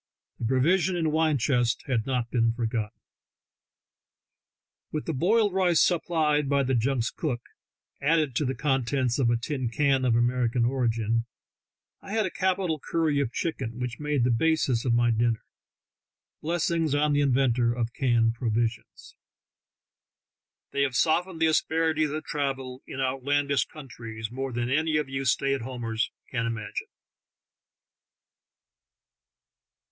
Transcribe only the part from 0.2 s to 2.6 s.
The provision and wine chcvsts had not been